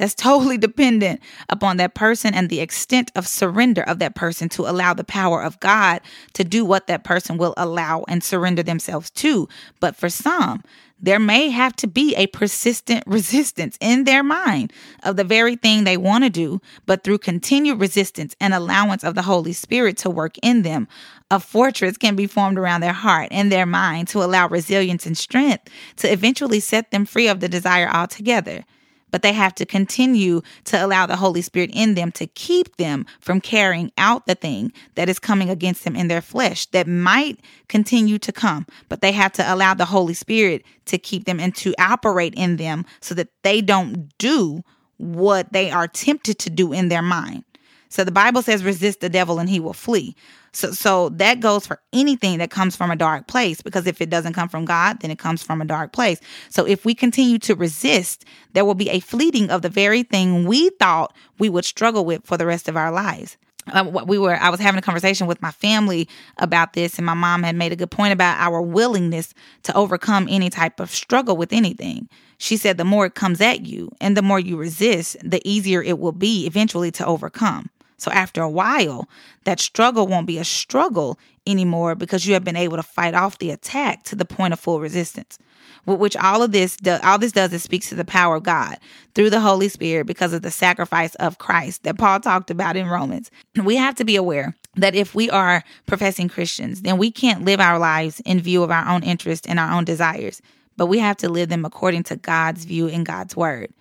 That's 0.02 0.16
totally 0.16 0.58
dependent 0.58 1.22
upon 1.48 1.78
that 1.78 1.94
person 1.94 2.34
and 2.34 2.50
the 2.50 2.60
extent 2.60 3.12
of 3.16 3.28
surrender 3.28 3.84
of 3.84 4.00
that 4.00 4.16
person 4.16 4.50
to 4.50 4.68
allow 4.68 4.96
the 4.96 5.04
power 5.04 5.44
of 5.44 5.60
God 5.60 6.02
to 6.34 6.44
do 6.44 6.66
what 6.66 6.88
that 6.88 7.04
person 7.04 7.38
will 7.38 7.54
allow 7.56 8.04
and 8.08 8.24
surrender 8.24 8.64
themselves 8.64 9.12
to. 9.12 9.48
But 9.80 9.96
for 9.96 10.10
some, 10.10 10.64
there 11.00 11.20
may 11.20 11.52
have 11.52 11.76
to 11.76 11.88
be 11.88 12.16
a 12.16 12.26
persistent 12.26 13.04
resistance 13.08 13.78
in 13.80 14.06
their 14.06 14.24
mind 14.24 14.74
of 15.04 15.18
the 15.18 15.24
very 15.24 15.56
thing 15.56 15.84
they 15.84 15.98
want 15.98 16.24
to 16.24 16.32
do, 16.32 16.62
but 16.88 17.04
through 17.04 17.20
continued 17.20 17.80
resistance 17.80 18.36
and 18.42 18.56
allowance 18.56 19.04
of 19.04 19.14
the 19.14 19.22
Holy 19.22 19.54
Spirit 19.54 19.98
to 19.98 20.10
work 20.10 20.36
in 20.42 20.64
them, 20.64 20.88
a 21.30 21.40
fortress 21.40 21.96
can 21.96 22.16
be 22.16 22.26
formed 22.26 22.58
around 22.58 22.82
their 22.82 22.92
heart 22.92 23.28
and 23.30 23.52
their 23.52 23.68
mind 23.68 24.08
to 24.08 24.24
allow 24.24 24.48
resilience 24.48 25.06
and 25.06 25.16
strength 25.16 25.70
to 25.98 26.12
eventually 26.12 26.60
set 26.60 26.90
them 26.90 27.06
free 27.06 27.28
of 27.28 27.40
the 27.40 27.48
desire 27.48 27.88
altogether. 27.88 28.66
But 29.12 29.22
they 29.22 29.34
have 29.34 29.54
to 29.56 29.66
continue 29.66 30.42
to 30.66 30.84
allow 30.84 31.06
the 31.06 31.18
Holy 31.18 31.42
Spirit 31.42 31.70
in 31.74 31.94
them 31.94 32.12
to 32.14 32.28
keep 32.28 32.78
them 32.78 33.06
from 33.20 33.42
carrying 33.42 33.92
out 33.98 34.26
the 34.26 34.36
thing 34.36 34.72
that 34.96 35.10
is 35.10 35.20
coming 35.20 35.50
against 35.50 35.84
them 35.84 35.96
in 35.96 36.08
their 36.08 36.22
flesh 36.22 36.66
that 36.68 36.88
might 36.88 37.40
continue 37.68 38.18
to 38.18 38.32
come, 38.32 38.66
but 38.90 39.02
they 39.02 39.12
have 39.12 39.32
to 39.34 39.54
allow 39.54 39.74
the 39.74 39.86
Holy 39.86 40.14
Spirit 40.14 40.64
to 40.86 40.98
keep 40.98 41.26
them 41.26 41.40
and 41.40 41.56
to 41.56 41.74
operate 41.80 42.34
in 42.36 42.58
them 42.58 42.86
so 43.02 43.14
that 43.14 43.30
they 43.44 43.62
don't 43.62 44.10
do 44.18 44.64
what 44.98 45.52
they 45.52 45.72
are 45.72 45.88
tempted 45.88 46.38
to 46.40 46.50
do 46.50 46.72
in 46.74 46.90
their 46.90 47.02
mind. 47.02 47.44
So 47.90 48.04
the 48.04 48.12
Bible 48.12 48.42
says 48.42 48.64
resist 48.64 49.02
the 49.02 49.10
devil 49.10 49.40
and 49.40 49.50
he 49.50 49.60
will 49.60 49.74
flee. 49.74 50.16
So 50.54 50.72
so 50.72 51.10
that 51.10 51.40
goes 51.40 51.66
for 51.66 51.82
anything 51.94 52.40
that 52.40 52.52
comes 52.52 52.76
from 52.76 52.92
a 52.92 52.96
dark 52.96 53.28
place 53.28 53.62
because 53.62 53.88
if 53.88 54.02
it 54.02 54.10
doesn't 54.10 54.34
come 54.34 54.50
from 54.50 54.66
God, 54.66 55.00
then 55.00 55.12
it 55.12 55.20
comes 55.20 55.42
from 55.42 55.62
a 55.62 55.66
dark 55.66 55.94
place. 55.94 56.20
So 56.50 56.66
if 56.66 56.84
we 56.84 56.94
continue 56.94 57.40
to 57.40 57.56
resist, 57.56 58.26
there 58.54 58.66
will 58.66 58.76
be 58.76 58.90
a 58.90 59.00
fleeting 59.00 59.50
of 59.50 59.62
the 59.62 59.70
very 59.70 60.04
thing 60.04 60.46
we 60.46 60.70
thought 60.72 61.16
we 61.40 61.50
would 61.50 61.66
struggle 61.66 62.04
with 62.04 62.26
for 62.26 62.38
the 62.38 62.46
rest 62.46 62.68
of 62.68 62.76
our 62.76 62.92
lives. 62.92 63.38
Uh, 63.72 63.86
we 64.06 64.18
were 64.18 64.36
I 64.36 64.50
was 64.50 64.60
having 64.60 64.80
a 64.80 64.82
conversation 64.82 65.28
with 65.28 65.42
my 65.42 65.52
family 65.52 66.10
about 66.38 66.74
this 66.74 66.98
and 66.98 67.06
my 67.06 67.14
mom 67.14 67.44
had 67.44 67.56
made 67.56 67.72
a 67.72 67.76
good 67.76 67.92
point 67.92 68.12
about 68.12 68.40
our 68.40 68.62
willingness 68.62 69.34
to 69.64 69.76
overcome 69.76 70.28
any 70.30 70.50
type 70.50 70.80
of 70.80 70.90
struggle 70.90 71.38
with 71.38 71.54
anything. 71.54 72.10
She 72.40 72.58
said 72.58 72.78
the 72.78 72.84
more 72.84 73.06
it 73.06 73.16
comes 73.16 73.40
at 73.40 73.66
you 73.68 73.92
and 74.02 74.18
the 74.18 74.24
more 74.24 74.40
you 74.40 74.58
resist, 74.58 75.16
the 75.24 75.42
easier 75.48 75.82
it 75.82 76.00
will 76.00 76.12
be 76.12 76.48
eventually 76.48 76.92
to 76.92 77.06
overcome. 77.06 77.70
So 78.02 78.10
after 78.12 78.42
a 78.42 78.50
while, 78.50 79.08
that 79.44 79.60
struggle 79.60 80.08
won't 80.08 80.26
be 80.26 80.40
a 80.40 80.44
struggle 80.44 81.20
anymore 81.46 81.94
because 81.94 82.26
you 82.26 82.34
have 82.34 82.44
been 82.44 82.56
able 82.56 82.78
to 82.78 82.84
fight 82.84 83.14
off 83.14 83.38
the 83.38 83.52
attack 83.52 84.04
to 84.04 84.16
the 84.16 84.26
point 84.26 84.54
of 84.54 84.60
full 84.60 84.80
resistance. 84.80 85.38
Which 85.86 86.18
all 86.18 86.42
of 86.42 86.52
this, 86.52 86.78
do, 86.78 86.98
all 87.04 87.20
this 87.20 87.32
does 87.32 87.54
is 87.54 87.64
speaks 87.64 87.90
to 87.90 87.96
the 87.96 88.06
power 88.06 88.36
of 88.36 88.44
God 88.44 88.78
through 89.14 89.30
the 89.30 89.40
Holy 89.40 89.68
Spirit 89.68 90.08
because 90.08 90.34
of 90.34 90.42
the 90.42 90.52
sacrifice 90.52 91.14
of 91.16 91.38
Christ 91.38 91.84
that 91.84 91.98
Paul 91.98 92.20
talked 92.20 92.50
about 92.50 92.76
in 92.76 92.88
Romans. 92.88 93.30
We 93.64 93.76
have 93.76 93.96
to 93.96 94.06
be 94.06 94.16
aware 94.16 94.56
that 94.76 94.96
if 94.96 95.14
we 95.14 95.30
are 95.30 95.64
professing 95.86 96.28
Christians, 96.28 96.82
then 96.82 96.98
we 96.98 97.12
can't 97.12 97.46
live 97.46 97.60
our 97.60 97.78
lives 97.78 98.20
in 98.26 98.42
view 98.42 98.64
of 98.64 98.72
our 98.72 98.88
own 98.88 99.04
interests 99.04 99.48
and 99.48 99.60
our 99.60 99.72
own 99.72 99.86
desires, 99.86 100.42
but 100.78 100.88
we 100.88 100.98
have 101.00 101.18
to 101.18 101.30
live 101.30 101.50
them 101.50 101.66
according 101.66 102.04
to 102.04 102.16
God's 102.16 102.66
view 102.66 102.88
and 102.88 103.06
God's 103.06 103.36
word. 103.36 103.72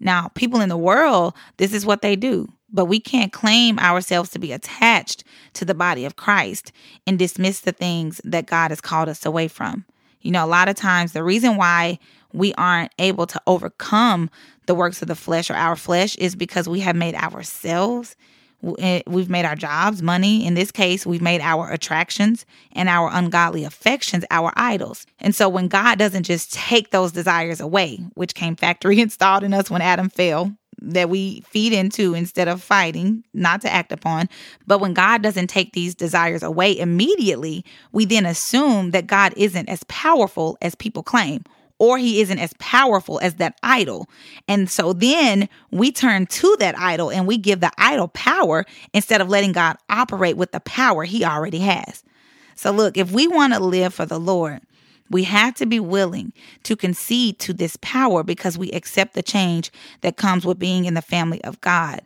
Now, 0.00 0.28
people 0.34 0.60
in 0.60 0.68
the 0.70 0.76
world, 0.76 1.34
this 1.58 1.72
is 1.72 1.86
what 1.86 2.02
they 2.02 2.16
do 2.16 2.48
but 2.72 2.86
we 2.86 3.00
can't 3.00 3.32
claim 3.32 3.78
ourselves 3.78 4.30
to 4.30 4.38
be 4.38 4.52
attached 4.52 5.24
to 5.54 5.64
the 5.64 5.74
body 5.74 6.04
of 6.04 6.16
Christ 6.16 6.72
and 7.06 7.18
dismiss 7.18 7.60
the 7.60 7.72
things 7.72 8.20
that 8.24 8.46
God 8.46 8.70
has 8.70 8.80
called 8.80 9.08
us 9.08 9.26
away 9.26 9.48
from. 9.48 9.84
You 10.22 10.30
know, 10.30 10.44
a 10.44 10.46
lot 10.46 10.68
of 10.68 10.76
times 10.76 11.12
the 11.12 11.24
reason 11.24 11.56
why 11.56 11.98
we 12.32 12.54
aren't 12.54 12.92
able 12.98 13.26
to 13.26 13.40
overcome 13.46 14.30
the 14.66 14.74
works 14.74 15.02
of 15.02 15.08
the 15.08 15.14
flesh 15.14 15.50
or 15.50 15.54
our 15.54 15.76
flesh 15.76 16.14
is 16.16 16.36
because 16.36 16.68
we 16.68 16.80
have 16.80 16.96
made 16.96 17.14
ourselves 17.14 18.16
eh, 18.78 19.00
we've 19.06 19.30
made 19.30 19.46
our 19.46 19.56
jobs, 19.56 20.02
money. 20.02 20.46
In 20.46 20.54
this 20.54 20.70
case, 20.70 21.06
we've 21.06 21.22
made 21.22 21.40
our 21.40 21.70
attractions 21.70 22.44
and 22.72 22.88
our 22.88 23.10
ungodly 23.10 23.64
affections 23.64 24.24
our 24.30 24.52
idols. 24.54 25.06
And 25.18 25.34
so 25.34 25.48
when 25.48 25.68
God 25.68 25.98
doesn't 25.98 26.24
just 26.24 26.52
take 26.52 26.90
those 26.90 27.12
desires 27.12 27.60
away, 27.60 27.96
which 28.14 28.34
came 28.34 28.54
factory 28.54 29.00
installed 29.00 29.42
in 29.42 29.54
us 29.54 29.70
when 29.70 29.82
Adam 29.82 30.10
fell, 30.10 30.54
that 30.80 31.08
we 31.08 31.42
feed 31.42 31.72
into 31.72 32.14
instead 32.14 32.48
of 32.48 32.62
fighting, 32.62 33.24
not 33.34 33.60
to 33.62 33.72
act 33.72 33.92
upon. 33.92 34.28
But 34.66 34.80
when 34.80 34.94
God 34.94 35.22
doesn't 35.22 35.48
take 35.48 35.72
these 35.72 35.94
desires 35.94 36.42
away 36.42 36.78
immediately, 36.78 37.64
we 37.92 38.04
then 38.04 38.26
assume 38.26 38.90
that 38.92 39.06
God 39.06 39.34
isn't 39.36 39.68
as 39.68 39.84
powerful 39.84 40.56
as 40.60 40.74
people 40.74 41.02
claim 41.02 41.44
or 41.80 41.96
he 41.96 42.20
isn't 42.20 42.38
as 42.38 42.52
powerful 42.58 43.18
as 43.20 43.36
that 43.36 43.58
idol. 43.62 44.06
And 44.46 44.70
so 44.70 44.92
then 44.92 45.48
we 45.70 45.90
turn 45.90 46.26
to 46.26 46.56
that 46.60 46.78
idol 46.78 47.10
and 47.10 47.26
we 47.26 47.38
give 47.38 47.60
the 47.60 47.72
idol 47.78 48.08
power 48.08 48.66
instead 48.92 49.22
of 49.22 49.30
letting 49.30 49.52
God 49.52 49.76
operate 49.88 50.36
with 50.36 50.52
the 50.52 50.60
power 50.60 51.04
he 51.04 51.24
already 51.24 51.60
has. 51.60 52.04
So, 52.54 52.70
look, 52.70 52.98
if 52.98 53.10
we 53.10 53.26
want 53.26 53.54
to 53.54 53.60
live 53.60 53.94
for 53.94 54.04
the 54.04 54.20
Lord, 54.20 54.60
we 55.10 55.24
have 55.24 55.54
to 55.56 55.66
be 55.66 55.80
willing 55.80 56.32
to 56.62 56.76
concede 56.76 57.38
to 57.40 57.52
this 57.52 57.76
power 57.80 58.22
because 58.22 58.56
we 58.56 58.70
accept 58.70 59.14
the 59.14 59.22
change 59.22 59.70
that 60.00 60.16
comes 60.16 60.46
with 60.46 60.58
being 60.58 60.84
in 60.84 60.94
the 60.94 61.02
family 61.02 61.42
of 61.44 61.60
God. 61.60 62.00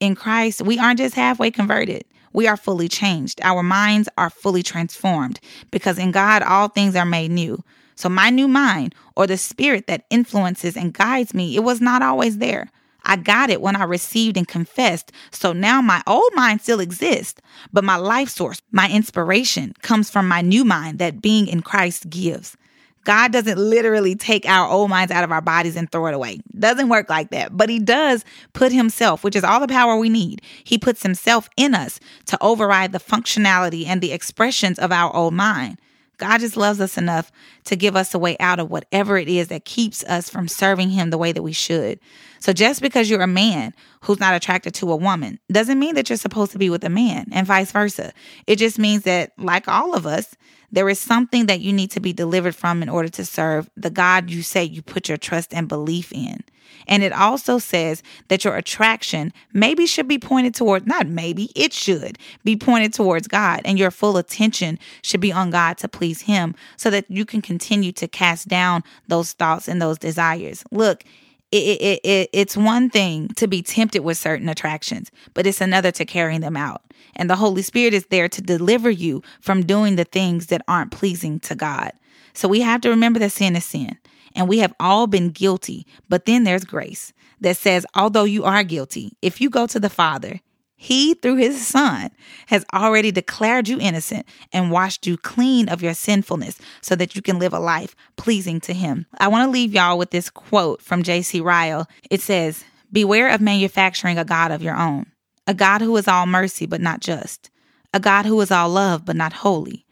In 0.00 0.14
Christ, 0.14 0.62
we 0.62 0.78
aren't 0.78 0.98
just 0.98 1.14
halfway 1.14 1.50
converted. 1.50 2.04
We 2.32 2.46
are 2.46 2.56
fully 2.56 2.88
changed. 2.88 3.40
Our 3.42 3.62
minds 3.62 4.08
are 4.18 4.30
fully 4.30 4.62
transformed 4.62 5.40
because 5.70 5.98
in 5.98 6.10
God, 6.10 6.42
all 6.42 6.68
things 6.68 6.94
are 6.94 7.06
made 7.06 7.30
new. 7.30 7.62
So, 7.94 8.08
my 8.08 8.30
new 8.30 8.46
mind, 8.46 8.94
or 9.16 9.26
the 9.26 9.36
spirit 9.36 9.88
that 9.88 10.04
influences 10.08 10.76
and 10.76 10.92
guides 10.92 11.34
me, 11.34 11.56
it 11.56 11.64
was 11.64 11.80
not 11.80 12.00
always 12.00 12.38
there. 12.38 12.70
I 13.08 13.16
got 13.16 13.50
it 13.50 13.60
when 13.60 13.74
I 13.74 13.84
received 13.84 14.36
and 14.36 14.46
confessed. 14.46 15.10
So 15.32 15.52
now 15.52 15.80
my 15.80 16.02
old 16.06 16.30
mind 16.34 16.60
still 16.60 16.78
exists, 16.78 17.40
but 17.72 17.82
my 17.82 17.96
life 17.96 18.28
source, 18.28 18.62
my 18.70 18.88
inspiration 18.88 19.74
comes 19.82 20.10
from 20.10 20.28
my 20.28 20.42
new 20.42 20.64
mind 20.64 20.98
that 20.98 21.22
being 21.22 21.48
in 21.48 21.62
Christ 21.62 22.08
gives. 22.10 22.56
God 23.04 23.32
doesn't 23.32 23.56
literally 23.56 24.14
take 24.14 24.44
our 24.44 24.68
old 24.68 24.90
minds 24.90 25.10
out 25.10 25.24
of 25.24 25.32
our 25.32 25.40
bodies 25.40 25.76
and 25.76 25.90
throw 25.90 26.08
it 26.08 26.14
away. 26.14 26.40
Doesn't 26.58 26.90
work 26.90 27.08
like 27.08 27.30
that. 27.30 27.56
But 27.56 27.70
he 27.70 27.78
does 27.78 28.22
put 28.52 28.70
himself, 28.70 29.24
which 29.24 29.34
is 29.34 29.44
all 29.44 29.60
the 29.60 29.66
power 29.66 29.96
we 29.96 30.10
need. 30.10 30.42
He 30.62 30.76
puts 30.76 31.02
himself 31.02 31.48
in 31.56 31.74
us 31.74 32.00
to 32.26 32.36
override 32.42 32.92
the 32.92 32.98
functionality 32.98 33.86
and 33.86 34.02
the 34.02 34.12
expressions 34.12 34.78
of 34.78 34.92
our 34.92 35.14
old 35.16 35.32
mind. 35.32 35.78
God 36.18 36.40
just 36.40 36.56
loves 36.56 36.80
us 36.80 36.98
enough 36.98 37.32
to 37.64 37.76
give 37.76 37.96
us 37.96 38.12
a 38.12 38.18
way 38.18 38.36
out 38.40 38.58
of 38.58 38.70
whatever 38.70 39.16
it 39.16 39.28
is 39.28 39.48
that 39.48 39.64
keeps 39.64 40.04
us 40.04 40.28
from 40.28 40.46
serving 40.46 40.90
Him 40.90 41.08
the 41.08 41.18
way 41.18 41.32
that 41.32 41.42
we 41.42 41.52
should. 41.52 42.00
So 42.40 42.52
just 42.52 42.80
because 42.80 43.10
you're 43.10 43.22
a 43.22 43.26
man 43.26 43.74
who's 44.02 44.20
not 44.20 44.34
attracted 44.34 44.74
to 44.74 44.92
a 44.92 44.96
woman 44.96 45.38
doesn't 45.50 45.78
mean 45.78 45.94
that 45.94 46.08
you're 46.08 46.16
supposed 46.16 46.52
to 46.52 46.58
be 46.58 46.70
with 46.70 46.84
a 46.84 46.88
man 46.88 47.26
and 47.32 47.46
vice 47.46 47.72
versa. 47.72 48.12
It 48.46 48.56
just 48.56 48.78
means 48.78 49.02
that, 49.02 49.32
like 49.38 49.68
all 49.68 49.94
of 49.94 50.06
us, 50.06 50.36
there 50.70 50.88
is 50.88 50.98
something 50.98 51.46
that 51.46 51.60
you 51.60 51.72
need 51.72 51.90
to 51.92 52.00
be 52.00 52.12
delivered 52.12 52.54
from 52.54 52.82
in 52.82 52.88
order 52.88 53.08
to 53.08 53.24
serve 53.24 53.70
the 53.76 53.90
God 53.90 54.30
you 54.30 54.42
say 54.42 54.64
you 54.64 54.82
put 54.82 55.08
your 55.08 55.18
trust 55.18 55.54
and 55.54 55.68
belief 55.68 56.12
in. 56.12 56.44
And 56.86 57.02
it 57.02 57.12
also 57.12 57.58
says 57.58 58.02
that 58.28 58.44
your 58.44 58.56
attraction 58.56 59.32
maybe 59.52 59.86
should 59.86 60.06
be 60.06 60.18
pointed 60.18 60.54
towards, 60.54 60.86
not 60.86 61.06
maybe, 61.06 61.50
it 61.54 61.72
should 61.72 62.18
be 62.44 62.56
pointed 62.56 62.92
towards 62.92 63.26
God. 63.26 63.62
And 63.64 63.78
your 63.78 63.90
full 63.90 64.16
attention 64.16 64.78
should 65.02 65.20
be 65.20 65.32
on 65.32 65.50
God 65.50 65.78
to 65.78 65.88
please 65.88 66.22
Him 66.22 66.54
so 66.76 66.90
that 66.90 67.10
you 67.10 67.24
can 67.24 67.42
continue 67.42 67.92
to 67.92 68.06
cast 68.06 68.48
down 68.48 68.84
those 69.06 69.32
thoughts 69.32 69.68
and 69.68 69.80
those 69.80 69.98
desires. 69.98 70.62
Look, 70.70 71.04
it, 71.50 71.80
it, 71.80 72.00
it, 72.04 72.30
it's 72.32 72.56
one 72.56 72.90
thing 72.90 73.28
to 73.36 73.48
be 73.48 73.62
tempted 73.62 74.00
with 74.00 74.18
certain 74.18 74.48
attractions, 74.48 75.10
but 75.34 75.46
it's 75.46 75.60
another 75.60 75.90
to 75.92 76.04
carrying 76.04 76.40
them 76.40 76.56
out. 76.56 76.82
And 77.16 77.30
the 77.30 77.36
Holy 77.36 77.62
Spirit 77.62 77.94
is 77.94 78.06
there 78.06 78.28
to 78.28 78.42
deliver 78.42 78.90
you 78.90 79.22
from 79.40 79.64
doing 79.64 79.96
the 79.96 80.04
things 80.04 80.46
that 80.46 80.62
aren't 80.68 80.92
pleasing 80.92 81.40
to 81.40 81.54
God. 81.54 81.92
So 82.34 82.48
we 82.48 82.60
have 82.60 82.80
to 82.82 82.90
remember 82.90 83.18
that 83.20 83.32
sin 83.32 83.56
is 83.56 83.64
sin 83.64 83.98
and 84.34 84.48
we 84.48 84.58
have 84.58 84.74
all 84.78 85.06
been 85.06 85.30
guilty. 85.30 85.86
But 86.08 86.26
then 86.26 86.44
there's 86.44 86.64
grace 86.64 87.12
that 87.40 87.56
says, 87.56 87.86
although 87.94 88.24
you 88.24 88.44
are 88.44 88.62
guilty, 88.62 89.16
if 89.22 89.40
you 89.40 89.50
go 89.50 89.66
to 89.66 89.80
the 89.80 89.90
Father, 89.90 90.40
he, 90.80 91.14
through 91.14 91.36
his 91.36 91.66
Son, 91.66 92.08
has 92.46 92.64
already 92.72 93.10
declared 93.10 93.66
you 93.66 93.80
innocent 93.80 94.24
and 94.52 94.70
washed 94.70 95.08
you 95.08 95.16
clean 95.16 95.68
of 95.68 95.82
your 95.82 95.92
sinfulness 95.92 96.56
so 96.82 96.94
that 96.94 97.16
you 97.16 97.20
can 97.20 97.40
live 97.40 97.52
a 97.52 97.58
life 97.58 97.96
pleasing 98.16 98.60
to 98.60 98.72
him. 98.72 99.04
I 99.18 99.26
want 99.26 99.44
to 99.44 99.50
leave 99.50 99.74
y'all 99.74 99.98
with 99.98 100.12
this 100.12 100.30
quote 100.30 100.80
from 100.80 101.02
J.C. 101.02 101.40
Ryle. 101.40 101.88
It 102.12 102.20
says, 102.20 102.64
Beware 102.92 103.28
of 103.30 103.40
manufacturing 103.40 104.18
a 104.18 104.24
God 104.24 104.52
of 104.52 104.62
your 104.62 104.76
own, 104.76 105.06
a 105.48 105.52
God 105.52 105.80
who 105.80 105.96
is 105.96 106.06
all 106.06 106.26
mercy 106.26 106.64
but 106.64 106.80
not 106.80 107.00
just, 107.00 107.50
a 107.92 107.98
God 107.98 108.24
who 108.24 108.40
is 108.40 108.52
all 108.52 108.68
love 108.68 109.04
but 109.04 109.16
not 109.16 109.32
holy, 109.32 109.84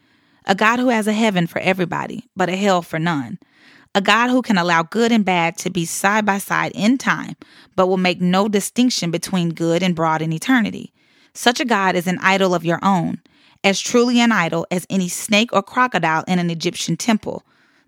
a 0.45 0.55
God 0.55 0.79
who 0.79 0.87
has 0.87 1.05
a 1.05 1.13
heaven 1.13 1.47
for 1.47 1.59
everybody 1.59 2.29
but 2.33 2.47
a 2.47 2.55
hell 2.55 2.81
for 2.81 2.97
none, 2.97 3.39
a 3.97 4.01
God 4.01 4.29
who 4.29 4.43
can 4.43 4.59
allow 4.59 4.83
good 4.83 5.11
and 5.11 5.25
bad 5.25 5.57
to 5.57 5.71
be 5.71 5.83
side 5.83 6.23
by 6.23 6.37
side 6.37 6.71
in 6.75 6.99
time, 6.99 7.35
but 7.75 7.87
will 7.87 7.97
make 7.97 8.21
no 8.21 8.47
distinction 8.47 9.09
between 9.09 9.55
good 9.55 9.81
and 9.81 9.95
broad 9.95 10.21
in 10.21 10.31
eternity. 10.31 10.93
Such 11.33 11.59
a 11.59 11.65
God 11.65 11.95
is 11.95 12.05
an 12.05 12.19
idol 12.21 12.53
of 12.53 12.63
your 12.63 12.77
own, 12.83 13.23
as 13.63 13.81
truly 13.81 14.19
an 14.19 14.31
idol 14.31 14.67
as 14.69 14.85
any 14.87 15.09
snake 15.09 15.51
or 15.51 15.63
crocodile 15.63 16.23
in 16.27 16.37
an 16.37 16.51
Egyptian 16.51 16.95
temple. 16.95 17.41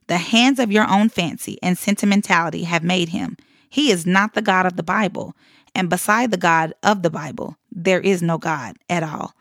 The 0.07 0.17
hands 0.17 0.57
of 0.57 0.71
your 0.71 0.89
own 0.89 1.09
fancy 1.09 1.59
and 1.61 1.77
sentimentality 1.77 2.63
have 2.63 2.83
made 2.83 3.09
him. 3.09 3.37
He 3.69 3.91
is 3.91 4.07
not 4.07 4.33
the 4.33 4.41
God 4.41 4.65
of 4.65 4.77
the 4.77 4.83
Bible, 4.83 5.35
and 5.75 5.91
beside 5.91 6.31
the 6.31 6.37
God 6.37 6.73
of 6.81 7.03
the 7.03 7.11
Bible, 7.11 7.55
there 7.71 8.01
is 8.01 8.23
no 8.23 8.39
God 8.39 8.77
at 8.89 9.03
all. 9.03 9.35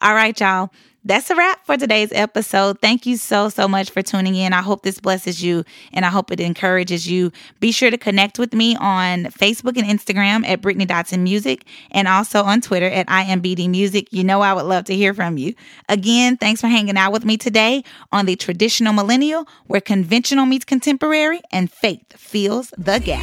All 0.00 0.14
right, 0.14 0.40
y'all 0.40 0.70
that's 1.06 1.30
a 1.30 1.36
wrap 1.36 1.64
for 1.64 1.76
today's 1.76 2.10
episode. 2.12 2.80
Thank 2.80 3.06
you 3.06 3.16
so, 3.16 3.48
so 3.48 3.68
much 3.68 3.90
for 3.90 4.02
tuning 4.02 4.34
in. 4.34 4.52
I 4.52 4.60
hope 4.60 4.82
this 4.82 4.98
blesses 4.98 5.42
you 5.42 5.64
and 5.92 6.04
I 6.04 6.08
hope 6.08 6.32
it 6.32 6.40
encourages 6.40 7.08
you. 7.08 7.30
Be 7.60 7.70
sure 7.70 7.90
to 7.90 7.96
connect 7.96 8.40
with 8.40 8.52
me 8.52 8.74
on 8.76 9.26
Facebook 9.26 9.78
and 9.78 9.86
Instagram 9.86 10.44
at 10.46 10.60
Brittany 10.60 10.84
Dotson 10.84 11.20
Music 11.20 11.64
and 11.92 12.08
also 12.08 12.42
on 12.42 12.60
Twitter 12.60 12.86
at 12.86 13.06
IMBD 13.06 13.70
Music. 13.70 14.12
You 14.12 14.24
know, 14.24 14.40
I 14.40 14.52
would 14.52 14.66
love 14.66 14.84
to 14.86 14.96
hear 14.96 15.14
from 15.14 15.38
you. 15.38 15.54
Again, 15.88 16.36
thanks 16.36 16.60
for 16.60 16.66
hanging 16.66 16.96
out 16.96 17.12
with 17.12 17.24
me 17.24 17.36
today 17.36 17.84
on 18.10 18.26
the 18.26 18.34
traditional 18.34 18.92
millennial 18.92 19.46
where 19.68 19.80
conventional 19.80 20.44
meets 20.44 20.64
contemporary 20.64 21.40
and 21.52 21.70
faith 21.70 22.02
fills 22.16 22.74
the 22.76 22.98
gap. 22.98 23.22